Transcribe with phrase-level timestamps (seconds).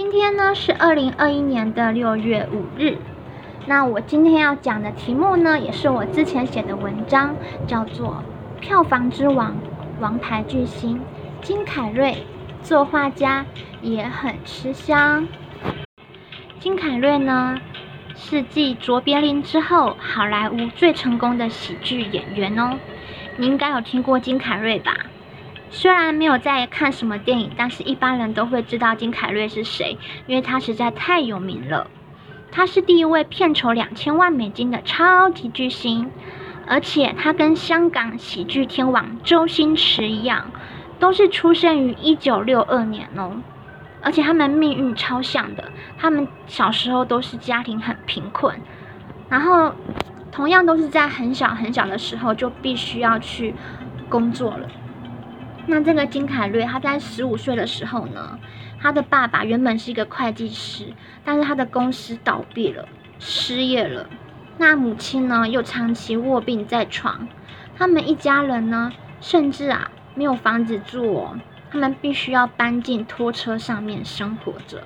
[0.00, 2.98] 今天呢是二零二一年的六月五日。
[3.66, 7.34] 那我今天要讲的题目呢，也是我之前写的文章，
[7.66, 8.22] 叫做
[8.60, 9.50] 《票房之王》
[9.98, 11.00] 王牌巨星
[11.42, 12.24] 金凯瑞
[12.62, 13.44] 做画家
[13.82, 15.26] 也很吃香。
[16.60, 17.58] 金凯瑞呢，
[18.14, 22.78] 是继卓别林之后，好莱坞最成功的喜剧演员哦。
[23.36, 24.96] 你应该有听过金凯瑞吧？
[25.70, 31.86] 虽然没有在看什么电影，但是一般人都会知道金凯瑞是谁，因为他实在太有名了。
[32.50, 36.10] 他是第一位片酬两千万美金的超级巨星，
[36.66, 40.50] 而且他跟香港喜剧天王周星驰一样，
[40.98, 43.36] 都是出生于一九六二年哦。
[44.00, 45.64] 而且他们命运超像的，
[45.98, 48.58] 他们小时候都是家庭很贫困，
[49.28, 49.72] 然后
[50.32, 53.54] 同样都是在很小很小的时候就必须要去
[54.08, 54.68] 工作了。
[55.70, 58.38] 那这个金凯瑞，他在十五岁的时候呢，
[58.80, 62.88] 他的爸爸原本是一个会计师，但是他的公司倒闭了，
[63.18, 64.08] 失业了。
[64.56, 67.28] 那母亲呢，又长期卧病在床，
[67.76, 71.38] 他们一家人呢，甚至啊没有房子住哦，
[71.70, 74.82] 他们必须要搬进拖车上面生活着。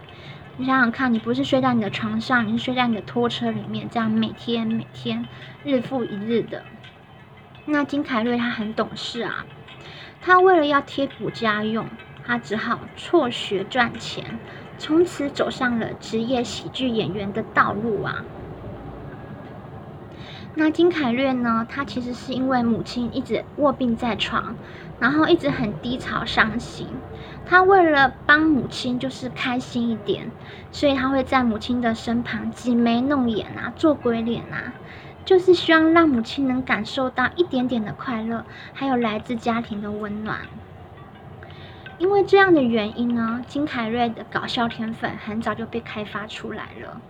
[0.57, 5.25] 你想想看，你不是睡在你的床上，你是睡在你的拖车里面，这样每天每天
[5.63, 6.65] 日复一日的。
[7.67, 9.47] 那金凯瑞他很懂事啊。
[10.23, 11.87] 他为了要贴补家用，
[12.25, 14.39] 他只好辍学赚钱，
[14.79, 18.25] 从此走上了职业喜剧演员的道路啊。
[20.55, 21.67] 那金凯瑞呢？
[21.69, 24.55] 他其实是因为母亲一直卧病在床，
[25.01, 26.87] 然后一直很低潮伤心。
[27.45, 30.31] 他为了帮母亲就是开心一点，
[30.71, 34.75] 所以他会在母亲的身旁挤眉弄眼啊，做鬼脸啊。
[35.25, 40.41] 就是希望让母亲能感受到一点点的快乐，还有来自家庭的温暖。
[41.99, 47.01] 因为这样的原因呢，金凯瑞的搞笑天分很早就被开发出来了，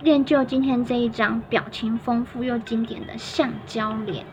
[0.00, 4.24] 练就今天这一张表情丰富又经典的橡胶脸。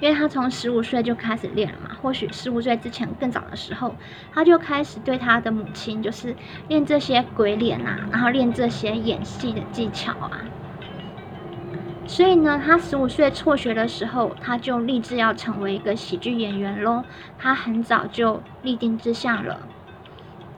[0.00, 3.94] 因为他从十五岁就开始练了嘛，或许十五岁之前更早的时候，
[4.32, 6.34] 他就开始对他的母亲就是
[6.68, 10.40] 练这些鬼脸啊，然后练这些演戏的技巧啊。
[12.06, 17.02] 所以呢，他十五岁辍学的时候，他就立志要成为一个喜剧演员喽。
[17.38, 19.60] 他很早就立定志向了。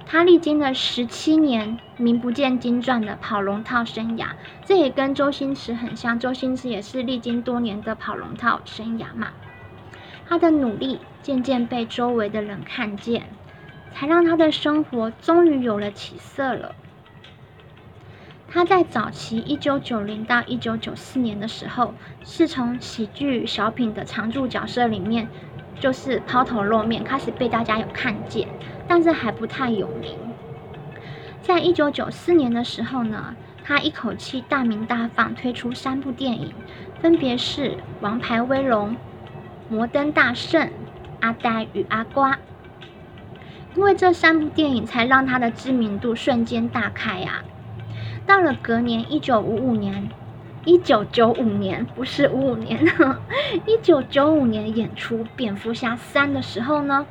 [0.05, 4.27] 他历经了十七年名不见经传的跑龙套生涯，
[4.65, 6.19] 这也跟周星驰很像。
[6.19, 9.29] 周星驰也是历经多年的跑龙套生涯嘛。
[10.29, 13.27] 他的努力渐渐被周围的人看见，
[13.95, 16.75] 才让他的生活终于有了起色了。
[18.57, 21.93] 他在早期一九九零到一九九四年的时候，
[22.25, 25.29] 是从喜剧小品的常驻角色里面，
[25.79, 28.49] 就是抛头露面，开始被大家有看见，
[28.89, 30.17] 但是还不太有名。
[31.43, 36.55] 在一九九四年的时候呢，他一口气大名大放，推出三部电影，
[37.03, 38.89] 分别是《王牌威龙》
[39.69, 40.63] 《摩登大圣》
[41.21, 42.33] 《阿呆与阿瓜》。
[43.75, 47.45] 因为这三部电影，才让他的知名度瞬间大开啊！
[48.27, 50.09] 到了隔年，一九五五年，
[50.65, 52.85] 一九九五年不是五五年，
[53.67, 57.07] 一九九五年演出《蝙蝠侠三》的时候呢，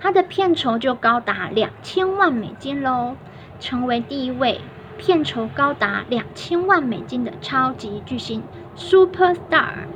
[0.00, 3.14] 他的片酬就高达两千万美金喽，
[3.60, 4.60] 成为第一位
[4.96, 8.42] 片酬高达两千万美金的超级巨星
[8.74, 9.86] Super Star。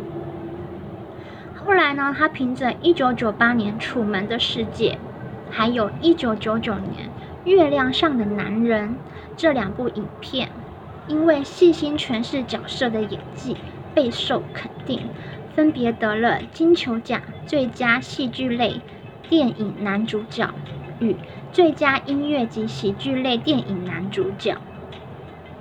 [1.57, 4.93] 后来呢，他凭着一九九八年《楚门的世界》，
[5.51, 7.09] 还有一九九九年
[7.51, 8.91] 《月亮上的男人》。
[9.37, 10.51] 这两部影片，
[11.07, 13.57] 因为细心诠释角色的演技
[13.95, 15.09] 备受肯定，
[15.55, 18.81] 分别得了金球奖最佳戏剧类
[19.29, 20.53] 电影男主角
[21.01, 21.17] 与
[21.53, 24.57] 最佳音乐及喜剧类电影男主角。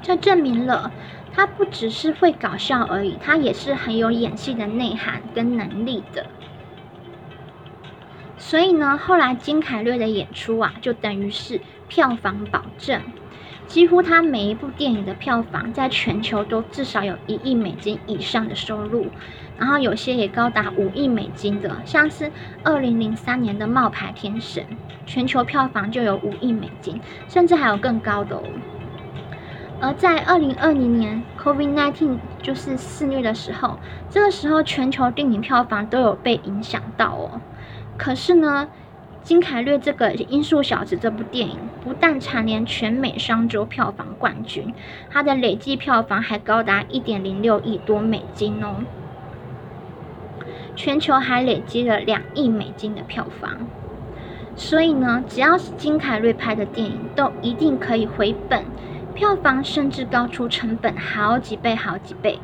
[0.01, 0.91] 这证明了
[1.33, 6.25] 他不只是会搞笑而已，他也是很有演戏的内涵跟能力的。
[8.37, 13.01] 所以呢，后来金凯瑞的演出啊，就等于是票房保证。
[13.71, 19.05] 几乎他每一部电影的票房在全球都至少有一亿美金以上的收入，
[19.57, 22.29] 然后有些也高达五亿美金的，像是
[22.65, 24.61] 二零零三年的《冒牌天神》，
[25.05, 28.43] 全球票房就有五亿美金，甚至还有更高的哦。
[29.79, 33.79] 而在二零二零年 COVID-19 就是肆虐的时候，
[34.09, 37.39] 这个时候全球电影票房都有被影响到哦。
[37.97, 38.67] 可是呢？
[39.23, 44.73] 金凯瑞这个《音速小子》这部电影不但蝉联全美双周票房冠军，
[45.11, 48.77] 它的累计票房还高达一点零六亿多美金哦，
[50.75, 53.67] 全球还累积了两亿美金的票房。
[54.55, 58.65] 所以呢，只要是金凯瑞拍的电影，都一定可以回本，
[59.13, 62.39] 票房甚至高出成本好几倍、好几倍。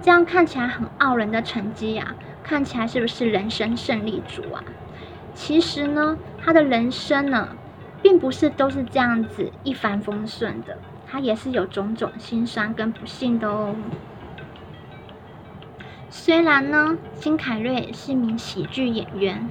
[0.00, 4.64] 这样看起来很傲人的成绩呀，看起来是不是人生胜利组啊？
[5.34, 7.56] 其实呢，他的人生呢，
[8.02, 13.74] 并不是都是这样子一帆风顺的，他也是有种种心酸跟不幸的哦。
[16.08, 19.48] 虽然呢，金凯瑞是一名喜剧演员。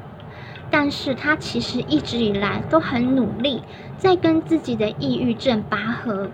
[0.71, 3.61] 但是他其实一直以来都很努力，
[3.95, 6.31] 在跟自己的抑郁症拔河。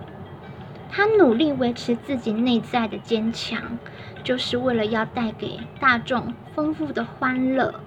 [0.90, 3.78] 他努力维持自己内在的坚强，
[4.24, 7.82] 就是为了要带给大众丰富的欢乐。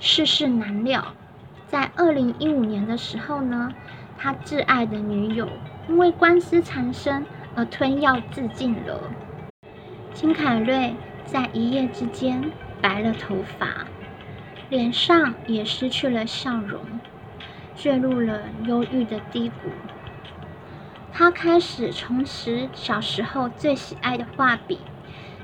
[0.00, 1.04] 世事难料，
[1.66, 3.72] 在二零一五年的时候呢，
[4.16, 5.48] 他挚爱的女友
[5.88, 9.00] 因为官司缠身而吞药自尽了。
[10.14, 10.94] 金凯瑞
[11.26, 12.50] 在一夜之间
[12.80, 13.86] 白了头发。
[14.70, 16.82] 脸上也失去了笑容，
[17.74, 19.70] 坠入了忧郁的低谷。
[21.10, 24.78] 他开始重拾小时候最喜爱的画笔，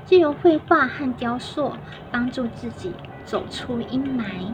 [0.05, 1.75] 借由绘画和雕塑
[2.11, 2.93] 帮助自己
[3.25, 4.53] 走出阴霾。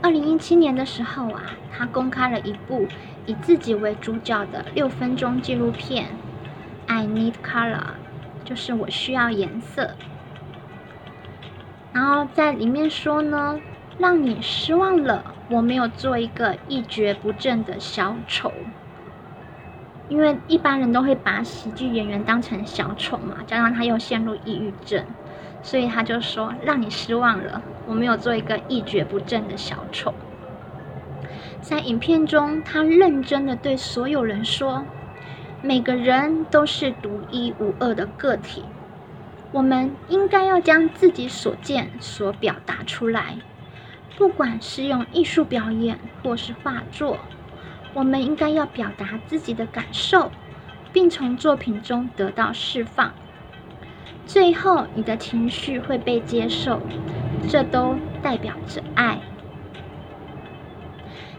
[0.00, 2.88] 二零一七年的时候啊，他公开了一部
[3.26, 6.06] 以自己为主角的六分钟纪录片
[6.86, 7.76] 《I Need Color》，
[8.44, 9.92] 就是我需要颜色。
[11.92, 13.60] 然后在里面说呢，
[13.98, 18.50] 让你失望了，我没有做一个一蹶不振的小丑，
[20.08, 25.04] 因为一般人都会把喜剧演员当成小丑嘛，加上他又陷入抑郁症，
[25.62, 30.12] 所以他就说让你失望了，我没有做一个一蹶不振的小丑。
[31.60, 34.84] 在影片中，他认真的对所有人说，
[35.62, 38.64] 每个人都是独一无二的个体。
[39.52, 43.36] 我们应该要将自己所见所表达出来，
[44.16, 47.18] 不管是用艺术表演或是画作，
[47.94, 50.32] 我们应该要表达自己的感受，
[50.92, 53.12] 并从作品中得到释放。
[54.26, 56.80] 最后，你的情绪会被接受，
[57.48, 59.18] 这都代表着爱。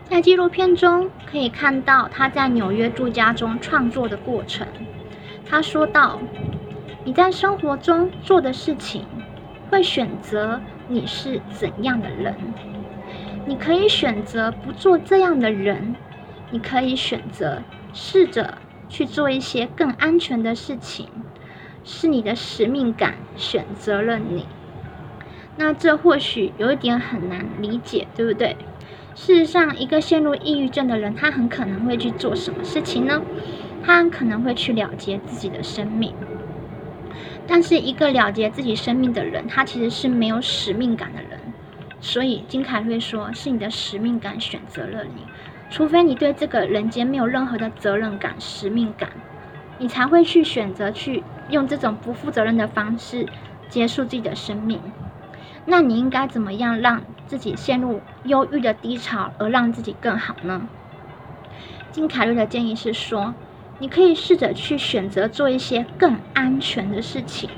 [0.04, 4.68] 在纪录片中可以看到他在纽约住家中创作的过程。
[5.46, 6.20] 他说道。
[7.06, 9.06] 你在生活中做的事情，
[9.70, 12.34] 会选择你是怎样的人。
[13.46, 15.98] 你可以选择不做这样的人，
[16.50, 18.58] 你可以选择试着
[18.88, 21.10] 去做一些更安全的事情。
[21.84, 24.46] 是你的使命感选择了你。
[25.56, 28.58] 那这或许有一点很难理解，对不对？
[29.16, 33.22] 事实上，一个陷入抑郁症的人，他很可能会去做什么事情呢？
[33.84, 36.16] 他很可能会去了结自己的生命。
[37.46, 41.40] 但是一个了结自己生命的人，他其实是没有使命感的人。
[42.02, 45.22] 所以金凯瑞说，是你的使命感选择了你，
[45.70, 49.10] 除非你对这个人间没有任何的责任感、使命感，
[49.78, 53.28] 你才会去选择去用这种不负责任的方式
[53.70, 54.82] 结束自己的生命。
[55.66, 60.68] 那你应该怎么样让自己陷入忧郁的低潮，而让自己更好呢？
[61.92, 63.34] 金凯瑞的建议是说。
[63.80, 67.50] 你可以试着去选择做一些更安全的事情，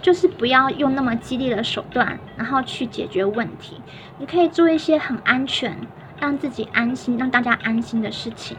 [0.00, 3.80] 就是不要用那么激烈的手段，然后去解决问题。
[4.18, 5.76] 你可以做一些很安全、
[6.20, 8.56] 让自己安心、让大家安心的事情，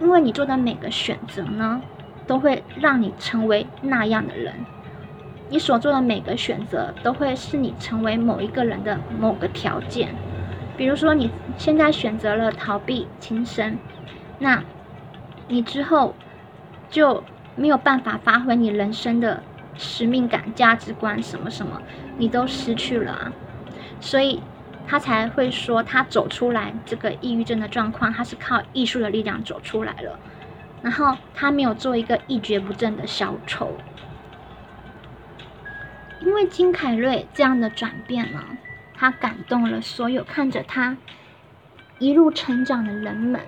[0.00, 1.82] 因为你做的每个选择呢，
[2.26, 4.54] 都会让你成为那样的人。
[5.48, 10.14] 你所做的每个选择，都会是你成为某一个人的某个条件。
[10.76, 13.78] 比如说，你现在选择了逃避轻生，
[14.38, 14.62] 那。
[15.48, 16.12] 你之后
[16.90, 17.22] 就
[17.54, 19.40] 没有办法发挥你人生的
[19.76, 21.80] 使命感、价值观什么什么，
[22.18, 23.32] 你都失去了啊！
[24.00, 24.42] 所以
[24.88, 30.18] 他才会说，他走出来这个抑郁症的状况，他是靠艺术的力量走出来了。
[30.82, 33.76] 然后他没有做一个一蹶不振的小丑，
[36.20, 38.40] 因为金凯瑞这样的转变呢，
[38.94, 40.96] 他感动了所有看着他
[41.98, 43.40] 一路成长的人们。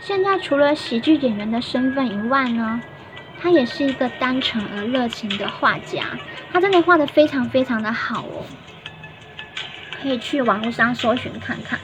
[0.00, 2.80] 现在除了喜剧演员的身份以外呢，
[3.40, 6.04] 他也是一个单纯而热情的画家。
[6.52, 8.46] 他真的画的非常非常的好哦，
[10.00, 11.78] 可以去网络上搜寻看看，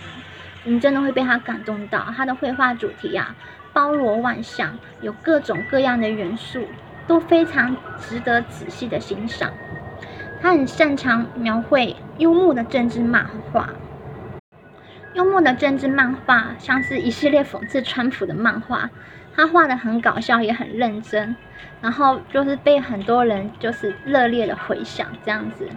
[0.65, 2.07] 你真的会被他感动到。
[2.17, 3.35] 他的绘画主题啊，
[3.73, 6.67] 包罗万象，有各种各样的元素，
[7.07, 9.51] 都非常值得仔细的欣赏。
[10.41, 13.71] 他很擅长描绘幽默的政治漫画。
[15.15, 18.91] 幽默的政治漫画，像是一系列讽刺川普的漫画，
[19.37, 21.37] 他画的很搞笑，也很认真，
[21.81, 25.69] 然后就是被很多人就是热烈的回响这样子。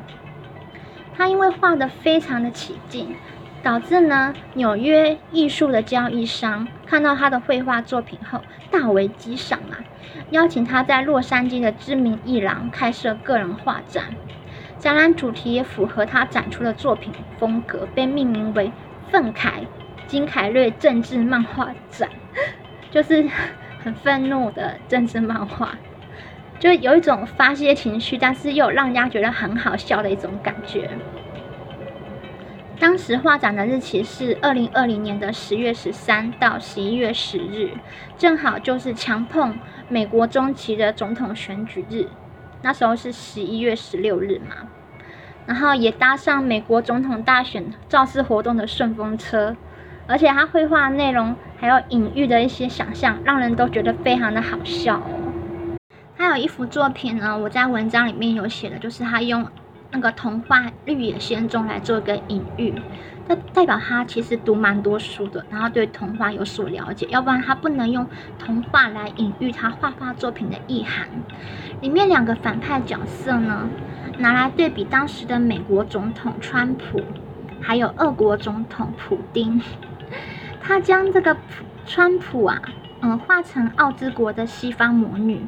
[1.18, 3.16] 他因为画的非常的起劲，
[3.65, 9.81] 导致呢纽约艺术的交易商看到他的绘画作品后大为激赏啊，
[10.29, 14.03] 邀请他在洛杉矶的知名艺廊开设个人画展，
[14.77, 18.72] 展览主题也符合他展出的作品风格，被命名为
[19.10, 19.65] “愤慨
[20.05, 22.07] 金凯瑞政治漫画展”，
[22.91, 23.27] 就是
[23.84, 25.75] 很愤怒的政治漫画，
[26.60, 30.88] 就有一种发泄情绪，但是又让人家觉得很好笑的一种感觉。
[32.77, 37.72] 当时画展的日期是二零二零年的十月十三到十一月十日，
[38.17, 42.08] 正好就是强碰美国中期的总统选举日，
[42.62, 44.67] 那时候是十一月十六日嘛，
[45.46, 49.55] 然后也搭上美国总统大选造势活动的顺风车，
[50.05, 55.77] 而且他绘画内容还有隐喻的一些想象，让人都觉得非常的好笑哦。
[56.17, 59.48] 还有一幅作品呢，我在文章里面有写的，就是他用。
[59.96, 62.74] 那个童话《绿野仙踪》来做一个隐喻，
[63.28, 68.06] 那代表他其实读蛮多书的，然后对童话有所了解，要不然他不能用
[68.38, 71.08] 童话来隐喻他画画作品的意涵。
[71.80, 73.70] 里面两个反派角色呢，
[74.18, 77.02] 拿来对比当时的美国总统川普，
[77.62, 79.62] 还有俄国总统普丁。
[80.62, 81.38] 他将这个
[81.86, 82.62] 川普啊，
[83.00, 85.48] 嗯，画成奥兹国的西方魔女。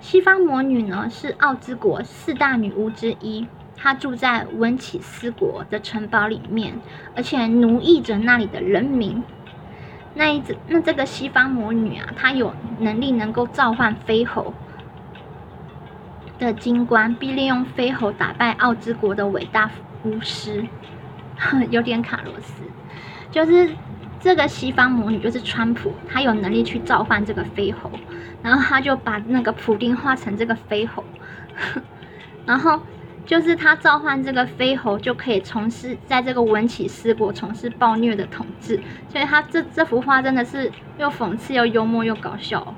[0.00, 3.46] 西方魔女呢，是奥兹国四大女巫之一。
[3.76, 6.80] 他住在温起斯国的城堡里面，
[7.14, 9.22] 而且奴役着那里的人民。
[10.14, 14.54] 那一只那这个西方魔女啊，她有能力能够召唤飞猴
[16.38, 19.70] 的金冠，并利用飞猴打败奥兹国的伟大
[20.04, 20.66] 巫师，
[21.70, 22.62] 有点卡罗斯。
[23.30, 23.70] 就是
[24.18, 27.90] 这个西方魔女，就是川普，她有能力去召唤这个飞猴，
[28.42, 31.04] 然后他就把那个普丁化成这个飞猴，
[32.46, 32.80] 然后。
[33.26, 42.74] 就是他召唤这个飞猴，就可以从事在这个文起斯国从事暴虐的统治，所以他这这幅画真的是又讽刺又幽默又搞笑。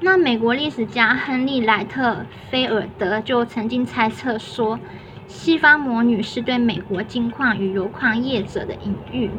[0.00, 4.80] 那美国历史家亨利莱特菲尔德就曾经猜测说，
[5.28, 9.30] 西方魔女是对美国金矿与油矿业者的隐喻。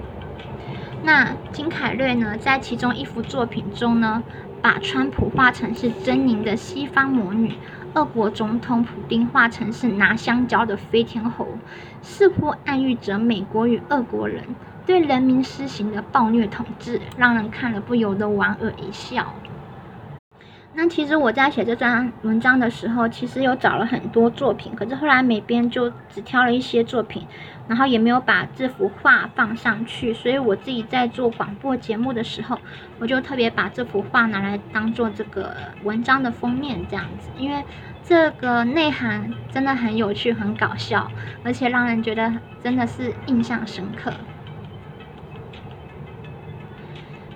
[1.04, 4.24] 那金凯瑞呢，在其中一幅作品中呢，
[4.62, 7.56] 把川普画成是狰狞的西方魔女。
[7.94, 11.46] 俄国总统普丁化成是拿香蕉的飞天猴，
[12.02, 14.44] 似乎暗喻着美国与俄国人
[14.86, 19.34] 对人民施行的暴虐统治，让人看了不由得莞尔一笑。
[20.74, 27.28] 那其实我在写这张文章的时候，其实有找了很多作品，可是后来美编就只挑了一些作品，
[27.68, 32.58] 然后也没有把这幅画放上去，所以我自己在做广播节目的时候，
[33.00, 37.62] 我就特别把这幅画拿来当做这个文章的封面这样子，因为
[38.02, 41.12] 这个内涵真的很有趣、很搞笑，
[41.44, 44.12] 而且让人觉得真的是印象深刻。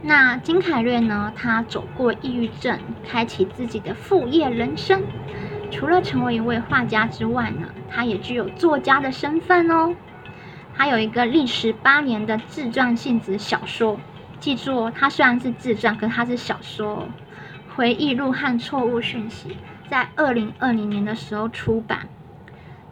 [0.08, 1.34] 那金凯瑞呢？
[1.36, 5.02] 他走过抑郁症，开启自己的副业人生。
[5.72, 9.96] 除了成为一位画家之外呢，他也具有作家的身份哦。
[10.76, 14.00] 他有一个历时八年的自传性质小说，
[14.40, 17.08] 记住哦，他虽然是自传，可是他是小说。
[17.76, 19.58] 回忆录和错误讯息
[19.90, 22.08] 在二零二零年的时候出版。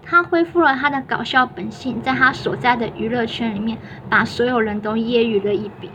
[0.01, 3.77] 他恢复了他的搞笑本性，在他所在的娱乐圈里面，
[4.09, 5.91] 把所有人都揶揄了一笔。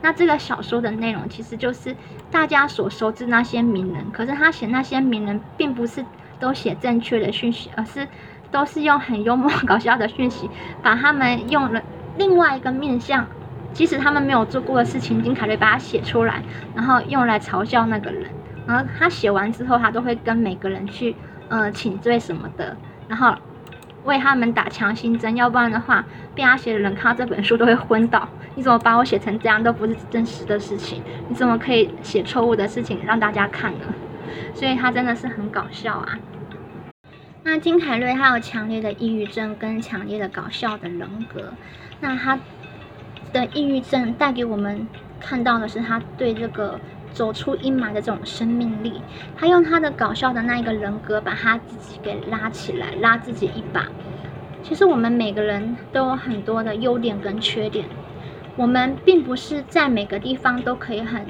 [0.00, 1.94] 那这个小说的内容其实就是
[2.30, 6.04] 大家所熟知那些名人，可是他写那些名人并不是
[6.38, 8.06] 都写正确的讯息，而是
[8.50, 10.48] 都是用很幽默 搞笑的讯息，
[10.82, 11.82] 把他们用了
[12.16, 13.26] 另外一个面相，
[13.72, 16.42] 即使他们没有做过的事情，金凯瑞把它写出来，
[16.74, 18.30] 然后用来嘲笑那个人。
[18.66, 21.16] 然后他写完之后，他都会跟每个人去
[21.48, 22.76] 呃请罪什么的，
[23.08, 23.34] 然后。
[24.08, 26.02] 为他们打强心针，要不然的话，
[26.34, 28.26] 被他写的人看到这本书都会昏倒。
[28.54, 31.02] 你怎么把我写成这样，都不是真实的事情？
[31.28, 33.84] 你怎么可以写错误的事情让大家看呢？
[34.54, 36.18] 所以他真的是很搞笑啊。
[37.42, 41.52] 那金凯瑞他有强烈的抑郁症跟强烈的搞笑的人格。
[42.00, 42.38] 那他
[43.34, 44.88] 的抑郁症带给我们
[45.20, 46.80] 看到的是他对这个。
[47.12, 49.00] 走出阴霾的这种生命力，
[49.36, 53.86] 他用他的搞笑的那一个人格，把他自己给拉起来，拉自己一把。
[54.62, 57.86] 其实我们每个人都有很多的优点跟缺点，
[58.56, 61.24] 我们并不是在每个地方都可以很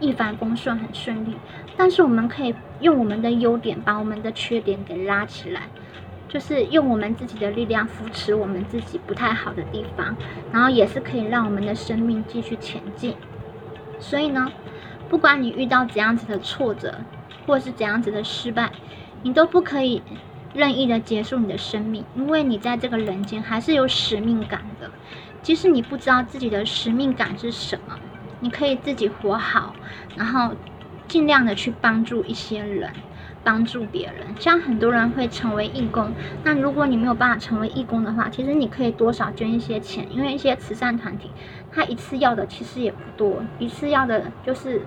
[0.00, 1.34] 一帆风顺、很顺利，
[1.76, 5.62] 但是我们可以用我们的优点，把我们的缺点给拉起来，
[6.28, 10.14] 就是用我们自己的力量扶持我们自己不太好的地方，
[10.52, 13.14] 然后也是可以让我们的生命继续前进。
[13.98, 14.52] 所以呢。
[15.14, 16.92] 不管你遇到怎样子的挫折，
[17.46, 18.72] 或是怎样子的失败，
[19.22, 20.02] 你都不可以
[20.52, 24.90] 任意的结束你的生命，因为你在这个人间还是有使命感的。
[25.40, 27.96] 即使你不知道自己的使命感是什么，
[28.40, 29.76] 你可以自己活好，
[30.16, 30.50] 然后
[31.06, 32.90] 尽量的去帮助一些人，
[33.44, 34.26] 帮助别人。
[34.40, 41.30] 像很多人会成为义工，那如果你没有办法成为义工的话，其实你可以多少捐一些钱，因为一些慈善团体，
[41.70, 44.82] 他一次要的其实也不多，一次要的就是。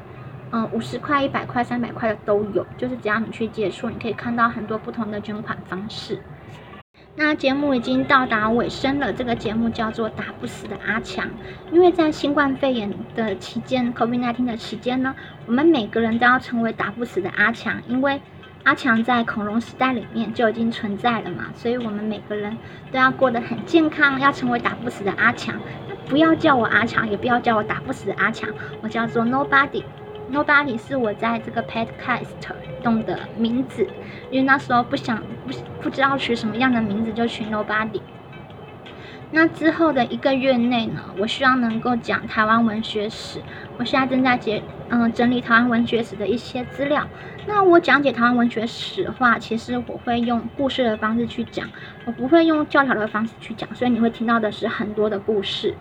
[0.51, 6.19] 嗯，五十块、一百块、三百块的都有，就是只要你去接触，你可以看到很多不同的捐款方式。
[7.15, 11.25] 那节目已经到达尾声了，这个节目叫做《打不死的阿强》，
[11.71, 15.15] 因为在新冠肺炎的期间，COVID-19 的期间呢，
[15.47, 18.21] 我们每个人都要成为打不死的阿强，因为
[18.63, 22.55] 阿强在恐龙时代里面就已经存在了嘛，所以我们每个人
[22.91, 25.59] 都要过得很健康，要成为打不死的阿强。
[26.07, 28.49] 不要叫我阿强，也不要叫我打不死的阿强，
[28.81, 29.83] 我叫做 Nobody。
[30.31, 32.27] Nobody 是我在这个 podcast
[32.83, 33.87] 用的名字，
[34.29, 38.01] 因为那时候不想不不知道取什么样的名字，就取 Nobody。
[39.31, 43.41] 那之后的一个月内呢，我希望能够讲台湾文学史。
[43.77, 47.07] 我现在正在解嗯整理台湾文学史的一些资料。
[47.45, 51.67] 那我讲解台湾文学史的话，其实我会用故事的方式去讲，
[52.05, 55.75] 我不会用教条的方式去讲，所以你会听到的是很多的故事。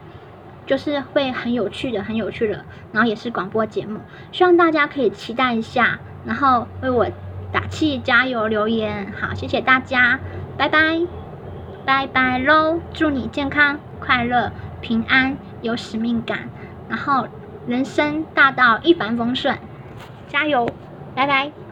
[0.66, 4.00] 就是会很有趣的，很有趣的，然后也是广播节目，
[4.32, 7.06] 希望大家可以期待一下，然后为我
[7.52, 10.18] 打气加油留言，好，谢谢大家，
[10.58, 11.00] 拜拜，
[11.84, 16.48] 拜拜喽，祝你健康快乐平安有使命感，
[16.88, 17.28] 然后
[17.66, 19.56] 人生大道一帆风顺，
[20.28, 20.68] 加油，
[21.14, 21.65] 拜拜。